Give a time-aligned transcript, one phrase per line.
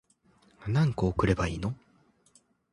[0.67, 1.75] 何個送ればいいの